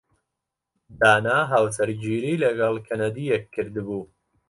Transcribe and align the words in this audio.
دانا 0.99 1.37
هاوسەرگیریی 1.51 2.41
لەگەڵ 2.43 2.75
کەنەدییەک 2.87 3.43
کردبوو. 3.53 4.01